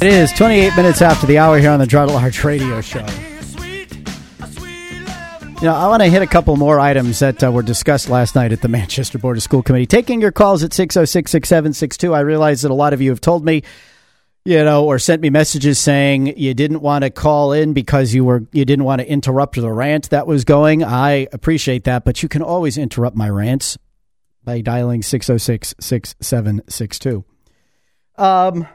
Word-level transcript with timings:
It 0.00 0.06
is 0.06 0.30
28 0.30 0.76
minutes 0.76 1.02
after 1.02 1.26
the 1.26 1.38
hour 1.38 1.58
here 1.58 1.70
on 1.70 1.80
the 1.80 1.86
Girard 1.86 2.08
at 2.08 2.14
Large 2.14 2.44
Radio 2.44 2.80
Show. 2.80 3.04
You 5.60 5.64
know, 5.64 5.74
I 5.74 5.88
want 5.88 6.04
to 6.04 6.08
hit 6.08 6.22
a 6.22 6.26
couple 6.28 6.54
more 6.54 6.78
items 6.78 7.18
that 7.18 7.42
uh, 7.42 7.50
were 7.50 7.64
discussed 7.64 8.08
last 8.08 8.36
night 8.36 8.52
at 8.52 8.60
the 8.60 8.68
Manchester 8.68 9.18
Board 9.18 9.38
of 9.38 9.42
School 9.42 9.60
Committee. 9.60 9.86
Taking 9.86 10.20
your 10.20 10.30
calls 10.30 10.62
at 10.62 10.72
606 10.72 11.28
6762. 11.32 12.14
I 12.14 12.20
realize 12.20 12.62
that 12.62 12.70
a 12.70 12.74
lot 12.74 12.92
of 12.92 13.00
you 13.00 13.10
have 13.10 13.20
told 13.20 13.44
me, 13.44 13.64
you 14.44 14.62
know, 14.62 14.84
or 14.84 15.00
sent 15.00 15.20
me 15.20 15.30
messages 15.30 15.80
saying 15.80 16.38
you 16.38 16.54
didn't 16.54 16.80
want 16.80 17.02
to 17.02 17.10
call 17.10 17.50
in 17.50 17.72
because 17.72 18.14
you 18.14 18.24
were 18.24 18.46
you 18.52 18.64
didn't 18.64 18.84
want 18.84 19.00
to 19.00 19.10
interrupt 19.10 19.56
the 19.56 19.72
rant 19.72 20.10
that 20.10 20.28
was 20.28 20.44
going. 20.44 20.84
I 20.84 21.26
appreciate 21.32 21.82
that, 21.84 22.04
but 22.04 22.22
you 22.22 22.28
can 22.28 22.42
always 22.42 22.78
interrupt 22.78 23.16
my 23.16 23.28
rants 23.28 23.76
by 24.44 24.60
dialing 24.60 25.02
606 25.02 25.74
6762. 25.80 27.24
Um 28.16 28.68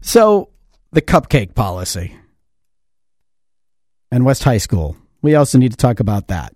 so 0.00 0.50
the 0.92 1.02
cupcake 1.02 1.54
policy 1.54 2.16
and 4.10 4.24
West 4.24 4.44
High 4.44 4.58
School. 4.58 4.96
We 5.20 5.34
also 5.34 5.58
need 5.58 5.72
to 5.72 5.76
talk 5.76 6.00
about 6.00 6.28
that. 6.28 6.54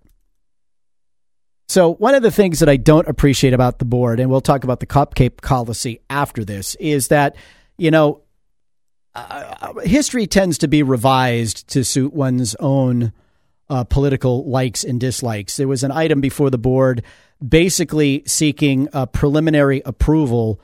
So, 1.67 1.93
one 1.95 2.13
of 2.13 2.23
the 2.23 2.31
things 2.31 2.59
that 2.59 2.69
I 2.69 2.77
don't 2.77 3.07
appreciate 3.07 3.53
about 3.53 3.79
the 3.79 3.85
board, 3.85 4.19
and 4.19 4.29
we'll 4.29 4.41
talk 4.41 4.63
about 4.63 4.79
the 4.79 4.85
cupcake 4.85 5.41
policy 5.41 6.01
after 6.09 6.43
this, 6.43 6.75
is 6.75 7.07
that, 7.07 7.35
you 7.77 7.89
know, 7.89 8.21
uh, 9.15 9.73
history 9.83 10.27
tends 10.27 10.57
to 10.59 10.67
be 10.67 10.83
revised 10.83 11.67
to 11.69 11.83
suit 11.83 12.13
one's 12.13 12.55
own 12.55 13.13
uh, 13.69 13.83
political 13.83 14.47
likes 14.49 14.83
and 14.83 14.99
dislikes. 14.99 15.57
There 15.57 15.67
was 15.67 15.83
an 15.83 15.91
item 15.91 16.21
before 16.21 16.49
the 16.49 16.57
board 16.57 17.03
basically 17.45 18.23
seeking 18.25 18.89
a 18.93 19.07
preliminary 19.07 19.81
approval 19.85 20.61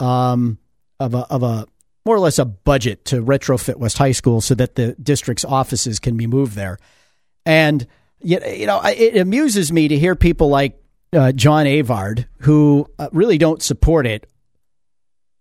um, 0.00 0.58
of 0.98 1.14
a, 1.14 1.26
of 1.30 1.42
a 1.42 1.66
more 2.04 2.16
or 2.16 2.20
less 2.20 2.38
a 2.38 2.44
budget 2.44 3.04
to 3.06 3.22
retrofit 3.22 3.76
West 3.76 3.98
High 3.98 4.12
School 4.12 4.40
so 4.40 4.54
that 4.54 4.74
the 4.76 4.94
district's 4.94 5.44
offices 5.44 5.98
can 5.98 6.16
be 6.16 6.26
moved 6.26 6.54
there. 6.54 6.78
And 7.44 7.86
you 8.20 8.66
know, 8.66 8.80
it 8.84 9.16
amuses 9.16 9.70
me 9.70 9.88
to 9.88 9.98
hear 9.98 10.14
people 10.14 10.48
like 10.48 10.82
uh, 11.12 11.32
John 11.32 11.66
Avard, 11.66 12.26
who 12.40 12.88
uh, 12.98 13.08
really 13.12 13.38
don't 13.38 13.62
support 13.62 14.06
it, 14.06 14.28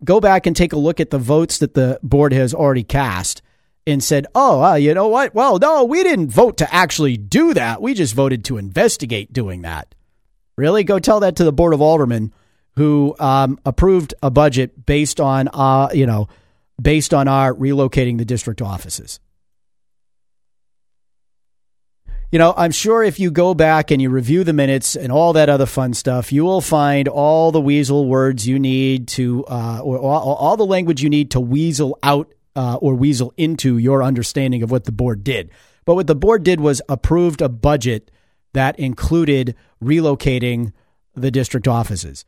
go 0.03 0.19
back 0.19 0.45
and 0.45 0.55
take 0.55 0.73
a 0.73 0.77
look 0.77 0.99
at 0.99 1.09
the 1.09 1.17
votes 1.17 1.57
that 1.57 1.73
the 1.73 1.99
board 2.03 2.33
has 2.33 2.53
already 2.53 2.83
cast 2.83 3.41
and 3.85 4.03
said, 4.03 4.27
"Oh, 4.35 4.61
uh, 4.63 4.75
you 4.75 4.93
know 4.93 5.07
what? 5.07 5.33
Well, 5.33 5.57
no, 5.59 5.83
we 5.85 6.03
didn't 6.03 6.29
vote 6.29 6.57
to 6.57 6.73
actually 6.73 7.17
do 7.17 7.53
that. 7.53 7.81
We 7.81 7.93
just 7.93 8.13
voted 8.13 8.45
to 8.45 8.57
investigate 8.57 9.33
doing 9.33 9.63
that." 9.63 9.95
Really, 10.55 10.83
go 10.83 10.99
tell 10.99 11.19
that 11.21 11.35
to 11.37 11.43
the 11.43 11.53
board 11.53 11.73
of 11.73 11.81
aldermen 11.81 12.33
who 12.75 13.15
um, 13.19 13.59
approved 13.65 14.13
a 14.21 14.29
budget 14.29 14.85
based 14.85 15.19
on, 15.19 15.49
uh, 15.51 15.89
you 15.93 16.05
know 16.05 16.27
based 16.81 17.13
on 17.13 17.27
our 17.27 17.53
relocating 17.53 18.17
the 18.17 18.25
district 18.25 18.61
offices. 18.61 19.19
You 22.29 22.39
know, 22.39 22.53
I'm 22.57 22.71
sure 22.71 23.03
if 23.03 23.21
you 23.21 23.31
go 23.31 23.53
back 23.53 23.89
and 23.89 24.01
you 24.01 24.09
review 24.09 24.43
the 24.43 24.51
minutes 24.51 24.97
and 24.97 25.13
all 25.13 25.31
that 25.33 25.47
other 25.47 25.65
fun 25.65 25.93
stuff, 25.93 26.33
you 26.33 26.43
will 26.43 26.59
find 26.59 27.07
all 27.07 27.53
the 27.53 27.61
weasel 27.61 28.05
words 28.05 28.45
you 28.45 28.59
need 28.59 29.07
to, 29.09 29.45
uh, 29.45 29.79
or 29.81 29.97
all, 29.97 30.33
all, 30.33 30.57
the 30.57 30.65
language 30.65 31.01
you 31.01 31.09
need 31.09 31.31
to 31.31 31.39
weasel 31.39 31.97
out 32.03 32.33
uh, 32.57 32.75
or 32.75 32.95
weasel 32.95 33.33
into 33.37 33.77
your 33.77 34.03
understanding 34.03 34.61
of 34.61 34.71
what 34.71 34.83
the 34.83 34.91
board 34.91 35.23
did. 35.23 35.49
But 35.85 35.95
what 35.95 36.07
the 36.07 36.15
board 36.15 36.43
did 36.43 36.59
was 36.59 36.81
approved 36.89 37.41
a 37.41 37.47
budget 37.47 38.11
that 38.51 38.77
included 38.77 39.55
relocating 39.81 40.73
the 41.15 41.31
district 41.31 41.65
offices. 41.65 42.25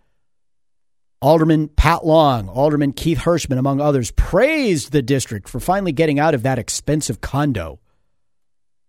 Alderman 1.22 1.68
Pat 1.68 2.06
Long, 2.06 2.48
Alderman 2.48 2.94
Keith 2.94 3.20
Hirschmann, 3.20 3.58
among 3.58 3.82
others, 3.82 4.12
praised 4.12 4.92
the 4.92 5.02
district 5.02 5.50
for 5.50 5.60
finally 5.60 5.92
getting 5.92 6.20
out 6.20 6.34
of 6.34 6.44
that 6.44 6.58
expensive 6.58 7.20
condo 7.20 7.80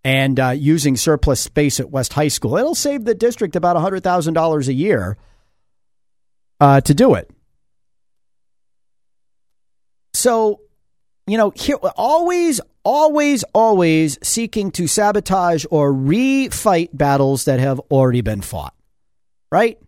and 0.04 0.38
uh, 0.38 0.50
using 0.50 0.96
surplus 0.96 1.40
space 1.40 1.80
at 1.80 1.90
West 1.90 2.12
High 2.12 2.28
School. 2.28 2.56
It'll 2.56 2.74
save 2.74 3.04
the 3.04 3.14
district 3.14 3.56
about 3.56 3.76
$100,000 3.76 4.68
a 4.68 4.72
year 4.72 5.16
uh, 6.60 6.80
to 6.82 6.94
do 6.94 7.14
it. 7.14 7.30
So, 10.14 10.60
you 11.26 11.36
know, 11.36 11.50
here, 11.50 11.76
always, 11.96 12.60
always, 12.84 13.42
always 13.54 14.18
seeking 14.22 14.70
to 14.72 14.86
sabotage 14.86 15.64
or 15.70 15.92
refight 15.92 16.90
battles 16.92 17.44
that 17.46 17.58
have 17.58 17.80
already 17.90 18.20
been 18.20 18.40
fought, 18.40 18.74
right? 19.50 19.78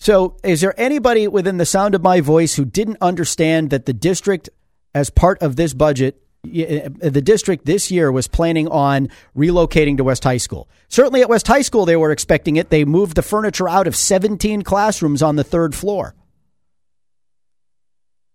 So, 0.00 0.38
is 0.42 0.62
there 0.62 0.72
anybody 0.80 1.28
within 1.28 1.58
the 1.58 1.66
sound 1.66 1.94
of 1.94 2.02
my 2.02 2.22
voice 2.22 2.54
who 2.54 2.64
didn't 2.64 2.96
understand 3.02 3.68
that 3.68 3.84
the 3.84 3.92
district, 3.92 4.48
as 4.94 5.10
part 5.10 5.42
of 5.42 5.56
this 5.56 5.74
budget, 5.74 6.22
uh, 6.42 6.88
the 7.00 7.20
district 7.20 7.66
this 7.66 7.90
year 7.90 8.10
was 8.10 8.26
planning 8.26 8.66
on 8.68 9.10
relocating 9.36 9.98
to 9.98 10.04
West 10.04 10.24
High 10.24 10.38
School? 10.38 10.70
Certainly 10.88 11.20
at 11.20 11.28
West 11.28 11.46
High 11.46 11.60
School, 11.60 11.84
they 11.84 11.96
were 11.96 12.12
expecting 12.12 12.56
it. 12.56 12.70
They 12.70 12.86
moved 12.86 13.14
the 13.14 13.20
furniture 13.20 13.68
out 13.68 13.86
of 13.86 13.94
17 13.94 14.62
classrooms 14.62 15.20
on 15.20 15.36
the 15.36 15.44
third 15.44 15.74
floor. 15.74 16.14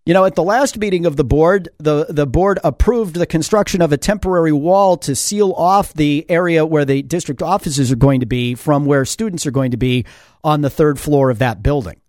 You 0.06 0.14
know, 0.14 0.24
at 0.24 0.36
the 0.36 0.44
last 0.44 0.78
meeting 0.78 1.04
of 1.04 1.16
the 1.16 1.24
board, 1.24 1.68
the, 1.78 2.06
the 2.08 2.28
board 2.28 2.60
approved 2.62 3.16
the 3.16 3.26
construction 3.26 3.82
of 3.82 3.90
a 3.90 3.96
temporary 3.96 4.52
wall 4.52 4.96
to 4.98 5.16
seal 5.16 5.50
off 5.50 5.92
the 5.94 6.24
area 6.28 6.64
where 6.64 6.84
the 6.84 7.02
district 7.02 7.42
offices 7.42 7.90
are 7.90 7.96
going 7.96 8.20
to 8.20 8.26
be 8.26 8.54
from 8.54 8.86
where 8.86 9.04
students 9.04 9.46
are 9.46 9.50
going 9.50 9.72
to 9.72 9.76
be 9.76 10.06
on 10.44 10.60
the 10.60 10.70
third 10.70 11.00
floor 11.00 11.28
of 11.28 11.40
that 11.40 11.60
building. 11.60 12.00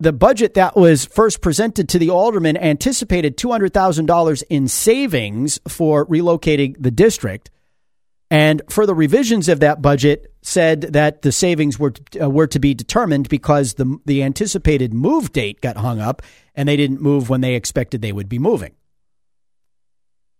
The 0.00 0.12
budget 0.12 0.54
that 0.54 0.74
was 0.74 1.04
first 1.04 1.40
presented 1.40 1.88
to 1.90 2.00
the 2.00 2.10
aldermen 2.10 2.56
anticipated 2.56 3.36
$200,000 3.36 4.42
in 4.50 4.66
savings 4.66 5.60
for 5.68 6.04
relocating 6.06 6.74
the 6.80 6.90
district. 6.90 7.52
And 8.34 8.62
further 8.68 8.94
revisions 8.94 9.48
of 9.48 9.60
that 9.60 9.80
budget 9.80 10.34
said 10.42 10.80
that 10.94 11.22
the 11.22 11.30
savings 11.30 11.78
were 11.78 11.92
uh, 12.20 12.28
were 12.28 12.48
to 12.48 12.58
be 12.58 12.74
determined 12.74 13.28
because 13.28 13.74
the 13.74 13.96
the 14.06 14.24
anticipated 14.24 14.92
move 14.92 15.30
date 15.30 15.60
got 15.60 15.76
hung 15.76 16.00
up 16.00 16.20
and 16.52 16.68
they 16.68 16.76
didn't 16.76 17.00
move 17.00 17.28
when 17.28 17.42
they 17.42 17.54
expected 17.54 18.02
they 18.02 18.10
would 18.10 18.28
be 18.28 18.40
moving. 18.40 18.74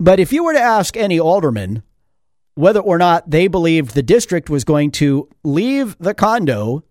But 0.00 0.19
if 0.19 0.32
you 0.32 0.43
were 0.43 0.55
to 0.55 0.60
ask 0.60 0.97
any 0.97 1.21
alderman 1.21 1.84
whether 2.56 2.81
or 2.81 2.99
not 2.99 3.31
they 3.31 3.47
believed 3.47 3.94
the 3.94 4.03
district 4.03 4.50
was 4.50 4.65
going 4.65 4.91
to 4.91 5.28
leave 5.44 5.97
the 6.00 6.15
condo, 6.15 6.82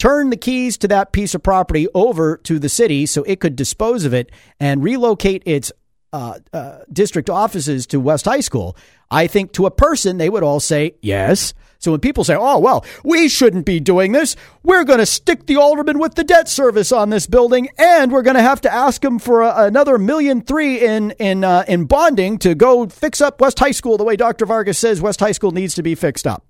turn 0.00 0.30
the 0.30 0.36
keys 0.36 0.76
to 0.78 0.88
that 0.88 1.12
piece 1.12 1.36
of 1.36 1.44
property 1.44 1.86
over 1.94 2.36
to 2.38 2.58
the 2.58 2.68
city 2.68 3.06
so 3.06 3.22
it 3.28 3.38
could 3.38 3.54
dispose 3.54 4.04
of 4.04 4.12
it 4.12 4.32
and 4.58 4.82
relocate 4.82 5.44
its 5.46 5.70
uh, 6.12 6.38
uh, 6.52 6.78
district 6.92 7.30
offices 7.30 7.86
to 7.88 8.00
West 8.00 8.24
High 8.24 8.40
School, 8.40 8.76
I 9.10 9.26
think 9.26 9.52
to 9.52 9.66
a 9.66 9.70
person 9.70 10.18
they 10.18 10.28
would 10.28 10.42
all 10.42 10.60
say 10.60 10.94
yes. 11.00 11.54
So 11.78 11.90
when 11.90 12.00
people 12.00 12.22
say, 12.22 12.36
"Oh 12.38 12.60
well, 12.60 12.84
we 13.02 13.28
shouldn't 13.28 13.66
be 13.66 13.80
doing 13.80 14.12
this. 14.12 14.36
We're 14.62 14.84
going 14.84 15.00
to 15.00 15.06
stick 15.06 15.46
the 15.46 15.56
alderman 15.56 15.98
with 15.98 16.14
the 16.14 16.22
debt 16.22 16.48
service 16.48 16.92
on 16.92 17.10
this 17.10 17.26
building, 17.26 17.70
and 17.76 18.12
we're 18.12 18.22
going 18.22 18.36
to 18.36 18.42
have 18.42 18.60
to 18.60 18.72
ask 18.72 19.04
him 19.04 19.18
for 19.18 19.42
a, 19.42 19.64
another 19.64 19.98
million 19.98 20.42
three 20.42 20.78
in 20.78 21.10
in 21.12 21.42
uh, 21.42 21.64
in 21.66 21.86
bonding 21.86 22.38
to 22.38 22.54
go 22.54 22.86
fix 22.86 23.20
up 23.20 23.40
West 23.40 23.58
High 23.58 23.72
School 23.72 23.98
the 23.98 24.04
way 24.04 24.14
Dr. 24.14 24.46
Vargas 24.46 24.78
says 24.78 25.00
West 25.00 25.18
High 25.18 25.32
School 25.32 25.50
needs 25.50 25.74
to 25.74 25.82
be 25.82 25.94
fixed 25.94 26.26
up." 26.26 26.46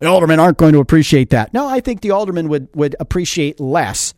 The 0.00 0.06
aldermen 0.06 0.40
aren't 0.40 0.58
going 0.58 0.72
to 0.72 0.80
appreciate 0.80 1.30
that. 1.30 1.54
No, 1.54 1.66
I 1.66 1.80
think 1.80 2.02
the 2.02 2.10
aldermen 2.10 2.48
would 2.48 2.68
would 2.74 2.96
appreciate 3.00 3.60
less 3.60 4.12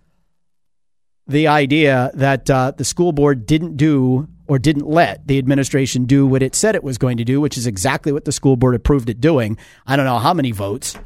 the 1.27 1.47
idea 1.47 2.11
that 2.15 2.51
uh, 2.51 2.73
the 2.73 2.85
school 2.85 3.13
board 3.13 3.47
didn't 3.47 3.77
do 3.77 4.29
or 4.47 4.59
didn't 4.59 4.87
let 4.87 5.27
the 5.27 5.39
administration 5.39 6.05
do 6.05 6.27
what 6.27 6.43
it 6.43 6.55
said 6.55 6.75
it 6.75 6.85
was 6.85 6.99
going 6.99 7.17
to 7.17 7.25
do, 7.25 7.41
which 7.41 7.57
is 7.57 7.67
exactly 7.67 8.13
what 8.13 8.25
the 8.25 8.33
school 8.33 8.57
board 8.57 8.75
approved 8.75 9.09
it 9.09 9.21
doing. 9.21 9.57
I 9.87 9.97
don't 9.97 10.07
know 10.07 10.19
how 10.19 10.35
many 10.35 10.53
votes 10.53 10.97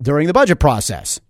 during 0.00 0.26
the 0.26 0.32
budget 0.32 0.58
process. 0.58 1.20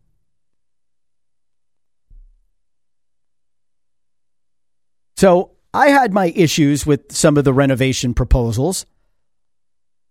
So 5.17 5.53
I 5.73 5.89
had 5.89 6.13
my 6.13 6.33
issues 6.35 6.85
with 6.85 7.13
some 7.13 7.37
of 7.37 7.45
the 7.45 7.53
renovation 7.53 8.13
proposals. 8.13 8.87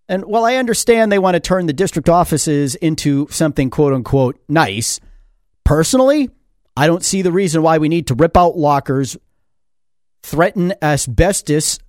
And 0.07 0.25
while 0.25 0.45
I 0.45 0.56
understand 0.56 1.12
they 1.12 1.19
want 1.19 1.36
to 1.36 1.39
turn 1.39 1.68
the 1.68 1.74
district 1.74 2.09
offices 2.09 2.75
into 2.75 3.27
something 3.30 3.69
quote 3.69 3.94
unquote 3.94 4.42
nice, 4.47 5.00
personally, 5.63 6.30
I 6.75 6.88
don't 6.88 7.04
see 7.04 7.21
the 7.21 7.31
reason 7.31 7.62
why 7.62 7.77
we 7.77 7.89
need 7.89 8.07
to 8.07 8.15
rip 8.15 8.38
out 8.38 8.57
lockers, 8.57 9.18
threaten 10.23 10.73
asbestos 10.81 11.79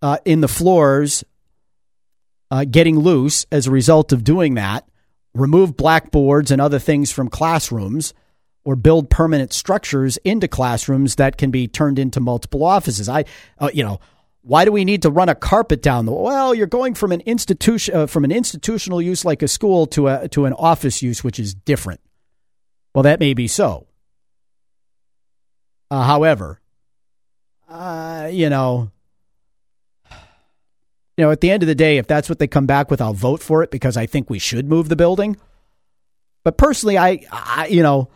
uh, 0.00 0.18
in 0.24 0.40
the 0.40 0.48
floors 0.48 1.24
uh, 2.50 2.64
getting 2.64 2.98
loose 2.98 3.46
as 3.50 3.66
a 3.66 3.70
result 3.70 4.12
of 4.12 4.24
doing 4.24 4.54
that, 4.54 4.86
remove 5.34 5.76
blackboards 5.76 6.50
and 6.50 6.60
other 6.60 6.78
things 6.78 7.10
from 7.10 7.28
classrooms, 7.28 8.12
or 8.64 8.76
build 8.76 9.10
permanent 9.10 9.52
structures 9.52 10.18
into 10.18 10.46
classrooms 10.46 11.16
that 11.16 11.36
can 11.36 11.50
be 11.50 11.66
turned 11.66 11.98
into 11.98 12.20
multiple 12.20 12.62
offices. 12.62 13.08
I, 13.08 13.24
uh, 13.58 13.70
you 13.72 13.82
know, 13.82 14.00
why 14.42 14.64
do 14.64 14.72
we 14.72 14.84
need 14.84 15.02
to 15.02 15.10
run 15.10 15.28
a 15.28 15.34
carpet 15.34 15.82
down 15.82 16.04
the? 16.04 16.12
Well, 16.12 16.54
you're 16.54 16.66
going 16.66 16.94
from 16.94 17.12
an 17.12 17.20
institution 17.22 17.94
uh, 17.94 18.06
from 18.06 18.24
an 18.24 18.32
institutional 18.32 19.00
use 19.00 19.24
like 19.24 19.42
a 19.42 19.48
school 19.48 19.86
to 19.86 20.08
a 20.08 20.28
to 20.28 20.44
an 20.44 20.52
office 20.52 21.02
use, 21.02 21.24
which 21.24 21.38
is 21.38 21.54
different. 21.54 22.00
Well, 22.94 23.04
that 23.04 23.20
may 23.20 23.34
be 23.34 23.48
so. 23.48 23.86
Uh, 25.90 26.02
however, 26.02 26.60
uh, 27.72 28.28
you 28.30 28.50
know, 28.50 28.90
you 31.16 31.24
know, 31.24 31.30
at 31.30 31.40
the 31.40 31.50
end 31.50 31.62
of 31.62 31.66
the 31.66 31.74
day, 31.74 31.96
if 31.96 32.06
that's 32.06 32.28
what 32.28 32.38
they 32.38 32.46
come 32.46 32.66
back 32.66 32.90
with, 32.90 33.00
I'll 33.00 33.14
vote 33.14 33.42
for 33.42 33.62
it 33.62 33.70
because 33.70 33.96
I 33.96 34.06
think 34.06 34.28
we 34.28 34.38
should 34.38 34.68
move 34.68 34.88
the 34.88 34.96
building. 34.96 35.38
But 36.44 36.58
personally, 36.58 36.98
I, 36.98 37.24
I 37.32 37.68
you 37.70 37.82
know, 37.82 38.10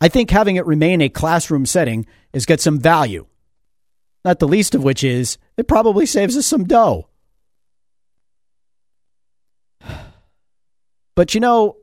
I 0.00 0.08
think 0.08 0.30
having 0.30 0.56
it 0.56 0.64
remain 0.66 1.02
a 1.02 1.08
classroom 1.10 1.66
setting 1.66 2.06
is 2.32 2.46
get 2.46 2.60
some 2.60 2.78
value. 2.78 3.26
Not 4.24 4.38
the 4.38 4.48
least 4.48 4.74
of 4.74 4.82
which 4.82 5.04
is 5.04 5.36
it 5.56 5.68
probably 5.68 6.06
saves 6.06 6.36
us 6.36 6.46
some 6.46 6.64
dough. 6.64 7.08
But 11.14 11.34
you 11.34 11.40
know, 11.40 11.76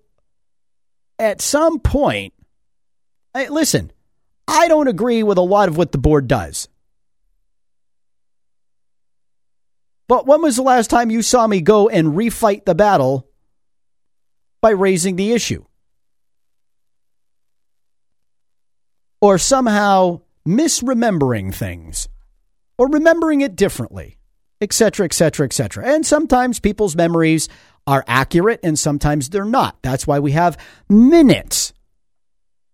at 1.20 1.42
some 1.42 1.80
point, 1.80 2.34
I, 3.36 3.48
listen, 3.50 3.92
I 4.48 4.68
don't 4.68 4.88
agree 4.88 5.22
with 5.22 5.38
a 5.38 5.42
lot 5.42 5.70
of 5.70 5.78
what 5.78 5.92
the 5.92 5.98
board 5.98 6.28
does. 6.28 6.68
But 10.14 10.28
when 10.28 10.44
was 10.44 10.58
the 10.58 10.62
last 10.62 10.92
time 10.92 11.10
you 11.10 11.24
saw 11.24 11.48
me 11.48 11.60
go 11.60 11.90
and 11.90 12.10
refight 12.10 12.66
the 12.66 12.76
battle 12.76 13.28
by 14.62 14.70
raising 14.70 15.16
the 15.16 15.32
issue? 15.32 15.66
Or 19.22 19.40
somehow 19.40 20.22
misremembering 20.48 21.52
things 21.52 22.10
or 22.78 22.90
remembering 22.90 23.42
it 23.42 23.56
differently, 23.56 24.20
etc., 24.62 25.06
etc., 25.06 25.48
etc. 25.48 25.84
And 25.84 26.06
sometimes 26.06 26.60
people's 26.60 26.96
memories 26.96 27.50
are 27.88 28.04
accurate 28.06 28.60
and 28.62 28.78
sometimes 28.78 29.30
they're 29.30 29.46
not. 29.46 29.80
That's 29.82 30.06
why 30.06 30.20
we 30.20 30.34
have 30.34 30.60
minutes. 30.88 31.74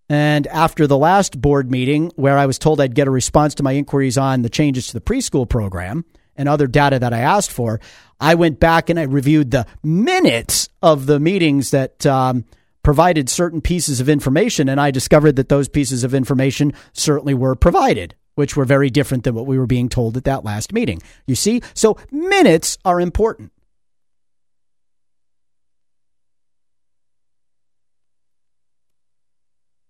And 0.10 0.46
after 0.48 0.88
the 0.88 0.98
last 0.98 1.40
board 1.40 1.72
meeting, 1.72 2.12
where 2.18 2.38
I 2.38 2.48
was 2.48 2.60
told 2.60 2.82
I'd 2.82 2.96
get 2.96 3.08
a 3.08 3.12
response 3.12 3.56
to 3.56 3.64
my 3.64 3.72
inquiries 3.72 4.18
on 4.18 4.42
the 4.42 4.50
changes 4.50 4.88
to 4.88 4.94
the 4.94 5.00
preschool 5.00 5.48
program 5.48 6.04
and 6.40 6.50
other 6.50 6.66
data 6.66 6.98
that 6.98 7.14
I 7.14 7.20
asked 7.20 7.52
for, 7.52 7.80
I 8.20 8.34
went 8.34 8.60
back 8.60 8.90
and 8.90 9.00
I 9.00 9.04
reviewed 9.04 9.52
the 9.52 9.68
minutes 9.84 10.70
of 10.82 11.06
the 11.06 11.20
meetings 11.20 11.70
that 11.70 12.04
um, 12.08 12.46
provided 12.82 13.30
certain 13.30 13.62
pieces 13.62 14.00
of 14.00 14.10
information. 14.10 14.68
And 14.68 14.82
I 14.82 14.90
discovered 14.90 15.36
that 15.36 15.50
those 15.50 15.70
pieces 15.70 16.04
of 16.04 16.16
information 16.16 16.74
certainly 16.94 17.36
were 17.36 17.54
provided, 17.54 18.16
which 18.34 18.56
were 18.56 18.66
very 18.66 18.90
different 18.90 19.24
than 19.24 19.36
what 19.36 19.46
we 19.46 19.60
were 19.60 19.68
being 19.68 19.90
told 19.90 20.18
at 20.18 20.24
that 20.24 20.44
last 20.44 20.74
meeting. 20.74 21.00
You 21.28 21.36
see? 21.36 21.62
So 21.76 21.98
minutes 22.12 22.80
are 22.84 23.00
important. 23.00 23.52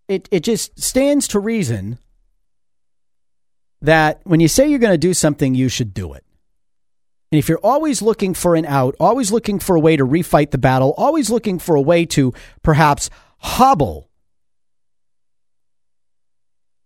it, 0.09 0.27
it 0.31 0.39
just 0.41 0.77
stands 0.77 1.27
to 1.29 1.39
reason 1.39 1.99
that 3.81 4.19
when 4.25 4.41
you 4.41 4.47
say 4.49 4.67
you're 4.67 4.79
going 4.79 4.91
to 4.91 4.97
do 4.97 5.13
something, 5.13 5.55
you 5.55 5.69
should 5.69 5.93
do 5.93 6.13
it. 6.13 6.25
And 7.31 7.37
if 7.37 7.47
you're 7.47 7.59
always 7.59 8.01
looking 8.01 8.33
for 8.33 8.55
an 8.55 8.65
out, 8.65 8.95
always 8.99 9.31
looking 9.31 9.59
for 9.59 9.75
a 9.75 9.79
way 9.79 9.95
to 9.95 10.05
refight 10.05 10.51
the 10.51 10.57
battle, 10.57 10.93
always 10.97 11.29
looking 11.29 11.59
for 11.59 11.75
a 11.75 11.81
way 11.81 12.05
to 12.07 12.33
perhaps 12.63 13.09
hobble 13.39 14.09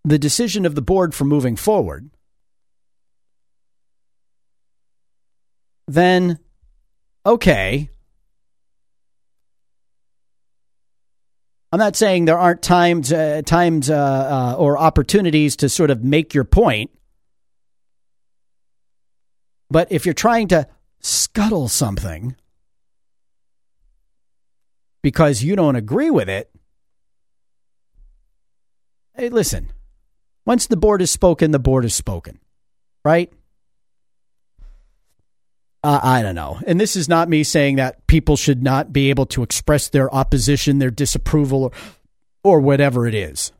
the 0.04 0.20
decision 0.20 0.66
of 0.66 0.76
the 0.76 0.82
board 0.82 1.16
for 1.16 1.24
moving 1.24 1.56
forward, 1.56 2.10
then 5.88 6.40
okay, 7.26 7.90
I'm 11.72 11.80
not 11.80 11.96
saying 11.96 12.26
there 12.26 12.38
aren't 12.38 12.62
times, 12.62 13.12
uh, 13.12 13.42
times 13.46 13.90
uh, 13.90 13.96
uh, 13.96 14.56
or 14.60 14.78
opportunities 14.78 15.56
to 15.58 15.70
sort 15.70 15.90
of 15.90 16.04
make 16.04 16.34
your 16.34 16.44
point. 16.44 16.92
But 19.74 19.92
if 19.92 20.06
you're 20.06 20.14
trying 20.14 20.50
to 20.50 20.68
scuttle 21.00 21.68
something 21.68 22.36
because 25.02 25.42
you 25.42 25.56
don't 25.56 25.76
agree 25.76 26.12
with 26.12 26.30
it, 26.30 26.52
hey, 29.16 29.30
listen, 29.30 29.72
once 30.46 30.68
the 30.68 30.78
board 30.78 31.02
has 31.02 31.10
spoken, 31.10 31.50
the 31.50 31.58
board 31.58 31.86
has 31.86 31.96
spoken, 31.96 32.40
right? 33.04 33.34
Uh, 35.84 36.00
I 36.04 36.22
don't 36.22 36.36
know. 36.36 36.60
And 36.68 36.80
this 36.80 36.96
is 36.96 37.10
not 37.10 37.28
me 37.28 37.44
saying 37.44 37.78
that 37.78 38.06
people 38.06 38.38
should 38.38 38.62
not 38.62 38.94
be 38.94 39.10
able 39.10 39.26
to 39.26 39.42
express 39.42 39.90
their 39.90 40.14
opposition, 40.14 40.78
their 40.78 40.92
disapproval, 40.92 41.64
or, 41.64 41.72
or 42.44 42.60
whatever 42.62 43.08
it 43.08 43.16
is. 43.16 43.52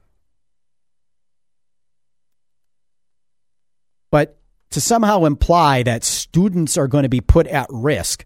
But 4.12 4.38
to 4.74 4.82
somehow 4.82 5.26
imply 5.26 5.84
that 5.84 6.04
students 6.04 6.78
are 6.78 6.88
going 6.88 7.04
to 7.04 7.10
be 7.10 7.22
put 7.22 7.48
at 7.48 7.68
risk, 7.70 8.26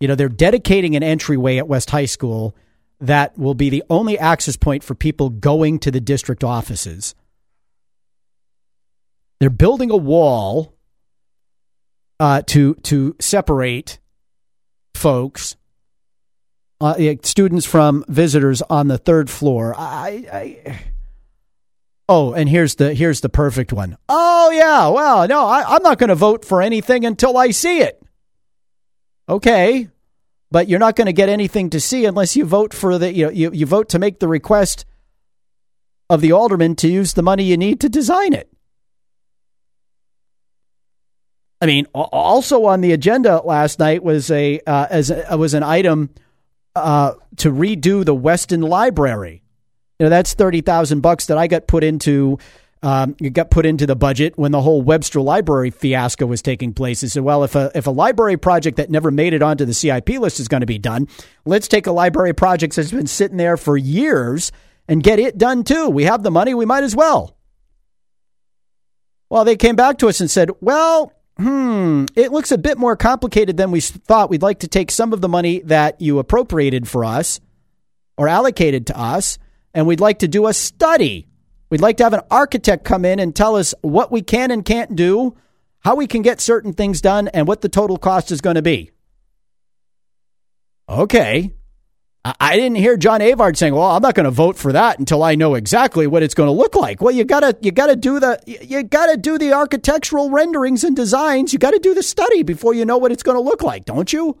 you 0.00 0.08
know, 0.08 0.16
they're 0.16 0.28
dedicating 0.28 0.96
an 0.96 1.02
entryway 1.02 1.58
at 1.58 1.68
West 1.68 1.90
High 1.90 2.06
School 2.06 2.56
that 3.00 3.38
will 3.38 3.54
be 3.54 3.70
the 3.70 3.82
only 3.88 4.18
access 4.18 4.56
point 4.56 4.82
for 4.82 4.94
people 4.94 5.30
going 5.30 5.78
to 5.80 5.90
the 5.90 6.00
district 6.00 6.42
offices. 6.42 7.14
They're 9.38 9.50
building 9.50 9.90
a 9.90 9.96
wall 9.96 10.74
uh, 12.18 12.42
to 12.46 12.74
to 12.74 13.16
separate 13.20 13.98
folks, 14.94 15.56
uh, 16.80 16.96
students 17.22 17.66
from 17.66 18.04
visitors 18.08 18.62
on 18.62 18.88
the 18.88 18.98
third 18.98 19.30
floor. 19.30 19.74
I, 19.76 20.26
I, 20.32 20.80
oh, 22.08 22.32
and 22.32 22.48
here's 22.48 22.76
the 22.76 22.94
here's 22.94 23.20
the 23.20 23.28
perfect 23.28 23.72
one. 23.72 23.96
Oh 24.08 24.50
yeah, 24.50 24.88
well, 24.88 25.26
no, 25.28 25.46
I, 25.46 25.64
I'm 25.74 25.82
not 25.82 25.98
going 25.98 26.08
to 26.08 26.14
vote 26.14 26.44
for 26.44 26.62
anything 26.62 27.04
until 27.04 27.36
I 27.36 27.50
see 27.50 27.80
it. 27.80 28.02
Okay, 29.28 29.88
but 30.50 30.68
you're 30.68 30.78
not 30.78 30.96
going 30.96 31.06
to 31.06 31.12
get 31.12 31.28
anything 31.28 31.70
to 31.70 31.80
see 31.80 32.04
unless 32.04 32.36
you 32.36 32.44
vote 32.44 32.74
for 32.74 32.98
the 32.98 33.12
you, 33.12 33.26
know, 33.26 33.32
you 33.32 33.50
you 33.52 33.66
vote 33.66 33.88
to 33.90 33.98
make 33.98 34.18
the 34.20 34.28
request 34.28 34.84
of 36.10 36.20
the 36.20 36.32
alderman 36.32 36.76
to 36.76 36.88
use 36.88 37.14
the 37.14 37.22
money 37.22 37.44
you 37.44 37.56
need 37.56 37.80
to 37.80 37.88
design 37.88 38.32
it. 38.32 38.52
I 41.62 41.66
mean, 41.66 41.86
also 41.94 42.64
on 42.64 42.80
the 42.80 42.92
agenda 42.92 43.40
last 43.44 43.78
night 43.78 44.02
was 44.02 44.30
a 44.30 44.60
uh, 44.66 44.88
as 44.90 45.10
a, 45.10 45.36
was 45.38 45.54
an 45.54 45.62
item 45.62 46.10
uh, 46.74 47.12
to 47.36 47.52
redo 47.52 48.04
the 48.04 48.14
Weston 48.14 48.62
Library. 48.62 49.41
Know, 50.02 50.08
that's 50.08 50.34
thirty 50.34 50.60
thousand 50.60 51.00
bucks 51.00 51.26
that 51.26 51.38
I 51.38 51.46
got 51.46 51.66
put 51.66 51.84
into. 51.84 52.38
Um, 52.84 53.12
got 53.12 53.52
put 53.52 53.64
into 53.64 53.86
the 53.86 53.94
budget 53.94 54.36
when 54.36 54.50
the 54.50 54.60
whole 54.60 54.82
Webster 54.82 55.20
Library 55.20 55.70
fiasco 55.70 56.26
was 56.26 56.42
taking 56.42 56.74
place. 56.74 57.04
I 57.04 57.06
said, 57.06 57.22
well, 57.22 57.44
if 57.44 57.54
a 57.54 57.70
if 57.76 57.86
a 57.86 57.92
library 57.92 58.36
project 58.36 58.78
that 58.78 58.90
never 58.90 59.12
made 59.12 59.34
it 59.34 59.42
onto 59.42 59.64
the 59.64 59.72
CIP 59.72 60.08
list 60.10 60.40
is 60.40 60.48
going 60.48 60.62
to 60.62 60.66
be 60.66 60.78
done, 60.78 61.06
let's 61.44 61.68
take 61.68 61.86
a 61.86 61.92
library 61.92 62.32
project 62.32 62.74
that's 62.74 62.90
been 62.90 63.06
sitting 63.06 63.36
there 63.36 63.56
for 63.56 63.76
years 63.76 64.50
and 64.88 65.02
get 65.02 65.20
it 65.20 65.38
done 65.38 65.62
too. 65.62 65.88
We 65.88 66.04
have 66.04 66.24
the 66.24 66.30
money, 66.32 66.54
we 66.54 66.66
might 66.66 66.82
as 66.82 66.96
well. 66.96 67.36
Well, 69.30 69.44
they 69.44 69.56
came 69.56 69.76
back 69.76 69.98
to 69.98 70.08
us 70.08 70.20
and 70.20 70.30
said, 70.30 70.50
well, 70.60 71.12
hmm, 71.38 72.04
it 72.14 72.32
looks 72.32 72.52
a 72.52 72.58
bit 72.58 72.76
more 72.76 72.96
complicated 72.96 73.56
than 73.56 73.70
we 73.70 73.80
thought. 73.80 74.28
We'd 74.28 74.42
like 74.42 74.58
to 74.58 74.68
take 74.68 74.90
some 74.90 75.12
of 75.12 75.20
the 75.20 75.28
money 75.28 75.60
that 75.60 76.00
you 76.00 76.18
appropriated 76.18 76.86
for 76.86 77.04
us 77.04 77.40
or 78.18 78.28
allocated 78.28 78.88
to 78.88 78.98
us, 78.98 79.38
and 79.74 79.86
we'd 79.86 80.00
like 80.00 80.20
to 80.20 80.28
do 80.28 80.46
a 80.46 80.52
study. 80.52 81.26
We'd 81.70 81.80
like 81.80 81.96
to 81.98 82.04
have 82.04 82.12
an 82.12 82.22
architect 82.30 82.84
come 82.84 83.04
in 83.04 83.18
and 83.18 83.34
tell 83.34 83.56
us 83.56 83.74
what 83.80 84.12
we 84.12 84.22
can 84.22 84.50
and 84.50 84.64
can't 84.64 84.94
do, 84.94 85.36
how 85.80 85.94
we 85.94 86.06
can 86.06 86.22
get 86.22 86.40
certain 86.40 86.72
things 86.72 87.00
done, 87.00 87.28
and 87.28 87.48
what 87.48 87.60
the 87.62 87.68
total 87.68 87.96
cost 87.96 88.30
is 88.30 88.40
going 88.40 88.56
to 88.56 88.62
be. 88.62 88.90
Okay. 90.88 91.54
I 92.24 92.54
didn't 92.54 92.76
hear 92.76 92.96
John 92.96 93.20
Avard 93.20 93.56
saying, 93.56 93.74
"Well, 93.74 93.90
I'm 93.90 94.02
not 94.02 94.14
going 94.14 94.24
to 94.24 94.30
vote 94.30 94.56
for 94.56 94.72
that 94.72 95.00
until 95.00 95.24
I 95.24 95.34
know 95.34 95.54
exactly 95.54 96.06
what 96.06 96.22
it's 96.22 96.34
going 96.34 96.46
to 96.46 96.52
look 96.52 96.76
like." 96.76 97.00
Well, 97.00 97.12
you 97.12 97.24
gotta 97.24 97.56
you 97.60 97.72
gotta 97.72 97.96
do 97.96 98.20
the 98.20 98.38
you 98.46 98.84
gotta 98.84 99.16
do 99.16 99.38
the 99.38 99.52
architectural 99.52 100.30
renderings 100.30 100.84
and 100.84 100.94
designs. 100.94 101.52
You 101.52 101.58
got 101.58 101.72
to 101.72 101.80
do 101.80 101.94
the 101.94 102.02
study 102.02 102.44
before 102.44 102.74
you 102.74 102.84
know 102.84 102.96
what 102.96 103.10
it's 103.10 103.24
going 103.24 103.36
to 103.36 103.42
look 103.42 103.62
like, 103.62 103.86
don't 103.86 104.12
you? 104.12 104.38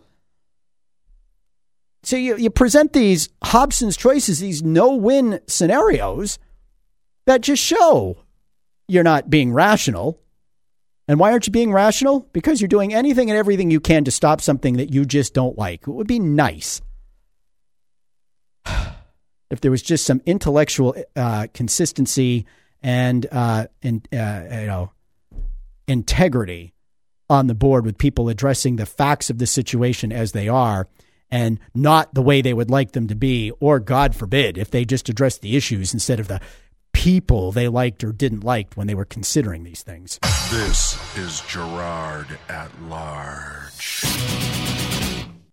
So 2.02 2.16
you 2.16 2.36
you 2.36 2.50
present 2.50 2.92
these 2.92 3.28
Hobson's 3.44 3.96
choices, 3.96 4.40
these 4.40 4.62
no-win 4.62 5.40
scenarios 5.46 6.38
that 7.26 7.40
just 7.40 7.62
show 7.62 8.18
you're 8.88 9.04
not 9.04 9.30
being 9.30 9.52
rational. 9.52 10.18
And 11.08 11.18
why 11.18 11.32
aren't 11.32 11.46
you 11.46 11.52
being 11.52 11.72
rational? 11.72 12.28
Because 12.32 12.60
you're 12.60 12.68
doing 12.68 12.94
anything 12.94 13.30
and 13.30 13.38
everything 13.38 13.70
you 13.70 13.80
can 13.80 14.04
to 14.04 14.10
stop 14.10 14.40
something 14.40 14.76
that 14.76 14.92
you 14.92 15.04
just 15.04 15.34
don't 15.34 15.58
like. 15.58 15.82
It 15.82 15.90
would 15.90 16.06
be 16.06 16.18
nice 16.18 16.80
if 19.52 19.60
there 19.60 19.70
was 19.70 19.82
just 19.82 20.06
some 20.06 20.22
intellectual 20.24 20.96
uh, 21.14 21.46
consistency 21.52 22.46
and 22.82 23.26
uh, 23.30 23.66
and 23.82 24.08
uh, 24.12 24.42
you 24.50 24.66
know 24.66 24.90
integrity 25.86 26.74
on 27.28 27.46
the 27.46 27.54
board 27.54 27.84
with 27.84 27.98
people 27.98 28.28
addressing 28.28 28.76
the 28.76 28.86
facts 28.86 29.30
of 29.30 29.38
the 29.38 29.46
situation 29.46 30.10
as 30.10 30.32
they 30.32 30.48
are 30.48 30.88
and 31.32 31.58
not 31.74 32.14
the 32.14 32.22
way 32.22 32.42
they 32.42 32.54
would 32.54 32.70
like 32.70 32.92
them 32.92 33.08
to 33.08 33.16
be, 33.16 33.50
or 33.58 33.80
God 33.80 34.14
forbid, 34.14 34.58
if 34.58 34.70
they 34.70 34.84
just 34.84 35.08
addressed 35.08 35.40
the 35.40 35.56
issues 35.56 35.92
instead 35.92 36.20
of 36.20 36.28
the 36.28 36.40
people 36.92 37.50
they 37.50 37.68
liked 37.68 38.04
or 38.04 38.12
didn't 38.12 38.44
like 38.44 38.74
when 38.74 38.86
they 38.86 38.94
were 38.94 39.06
considering 39.06 39.64
these 39.64 39.82
things. 39.82 40.20
This 40.50 41.16
is 41.16 41.40
Girard 41.48 42.38
at 42.48 42.70
Large. 42.82 44.04